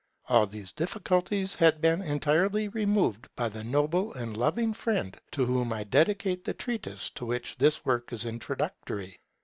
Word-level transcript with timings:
All 0.29 0.47
these 0.47 0.71
difficulties 0.71 1.53
had 1.53 1.79
been 1.79 2.01
entirely 2.01 2.67
removed 2.69 3.27
by 3.35 3.49
the 3.49 3.63
noble 3.63 4.11
and 4.15 4.35
loving 4.35 4.73
friend 4.73 5.15
to 5.29 5.45
whom 5.45 5.71
I 5.71 5.83
dedicate 5.83 6.43
the 6.43 6.55
treatise 6.55 7.11
to 7.11 7.23
which 7.27 7.55
this 7.59 7.85
work 7.85 8.11
is 8.11 8.25
introductory. 8.25 9.19